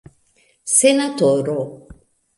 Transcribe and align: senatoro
senatoro 0.75 1.57